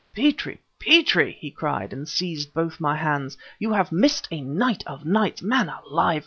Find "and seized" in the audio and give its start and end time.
1.93-2.55